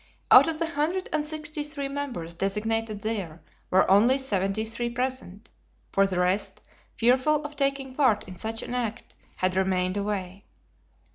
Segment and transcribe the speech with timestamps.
[0.31, 5.51] Out of the hundred and sixty three members designated there were only seventy three present,
[5.91, 6.59] for the rest,
[6.95, 10.45] fearful of taking part in such an act, had remained away.